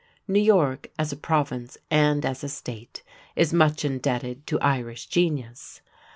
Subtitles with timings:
[0.27, 3.03] New York, as a Province and as a State,
[3.35, 5.81] is much indebted to Irish genius.